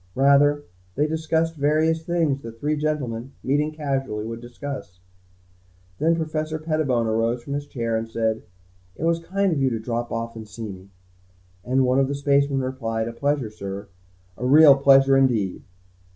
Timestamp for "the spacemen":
12.07-12.61